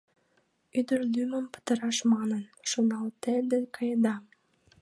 Ӱдыр 0.79 1.01
лӱмым 1.13 1.45
пытараш 1.53 1.97
манын, 2.13 2.43
шоналтыде 2.69 3.59
каеда. 3.75 4.15